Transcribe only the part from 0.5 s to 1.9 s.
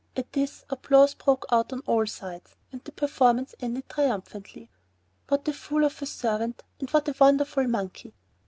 applause broke out on